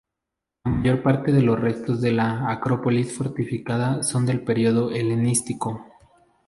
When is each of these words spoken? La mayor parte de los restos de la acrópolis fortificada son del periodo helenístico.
La 0.65 0.71
mayor 0.71 1.03
parte 1.03 1.31
de 1.31 1.43
los 1.43 1.59
restos 1.59 2.01
de 2.01 2.11
la 2.11 2.49
acrópolis 2.49 3.15
fortificada 3.15 4.01
son 4.01 4.25
del 4.25 4.43
periodo 4.43 4.89
helenístico. 4.89 5.85